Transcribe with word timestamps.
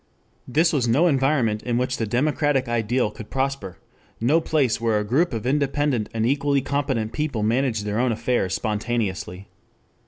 This 0.47 0.73
was 0.73 0.87
no 0.87 1.05
environment 1.05 1.61
in 1.61 1.77
which 1.77 1.97
the 1.97 2.07
democratic 2.07 2.67
ideal 2.67 3.11
could 3.11 3.29
prosper, 3.29 3.77
no 4.19 4.41
place 4.41 4.81
where 4.81 4.97
a 4.97 5.03
group 5.03 5.31
of 5.31 5.45
independent 5.45 6.09
and 6.11 6.25
equally 6.25 6.61
competent 6.61 7.13
people 7.13 7.43
managed 7.43 7.85
their 7.85 7.99
own 7.99 8.11
affairs 8.11 8.55
spontaneously. 8.55 9.47